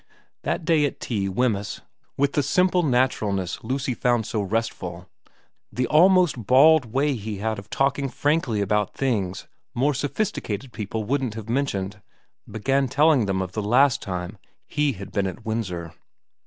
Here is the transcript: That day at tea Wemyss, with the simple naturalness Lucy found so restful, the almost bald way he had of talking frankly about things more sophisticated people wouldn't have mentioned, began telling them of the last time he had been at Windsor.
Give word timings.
That 0.41 0.65
day 0.65 0.83
at 0.87 0.99
tea 0.99 1.29
Wemyss, 1.29 1.81
with 2.17 2.33
the 2.33 2.41
simple 2.41 2.81
naturalness 2.81 3.59
Lucy 3.63 3.93
found 3.93 4.25
so 4.25 4.41
restful, 4.41 5.07
the 5.71 5.85
almost 5.85 6.47
bald 6.47 6.85
way 6.85 7.13
he 7.13 7.37
had 7.37 7.59
of 7.59 7.69
talking 7.69 8.09
frankly 8.09 8.61
about 8.61 8.95
things 8.95 9.45
more 9.75 9.93
sophisticated 9.93 10.73
people 10.73 11.03
wouldn't 11.03 11.35
have 11.35 11.47
mentioned, 11.49 12.01
began 12.49 12.87
telling 12.87 13.27
them 13.27 13.43
of 13.43 13.51
the 13.51 13.61
last 13.61 14.01
time 14.01 14.39
he 14.65 14.93
had 14.93 15.11
been 15.11 15.27
at 15.27 15.45
Windsor. 15.45 15.93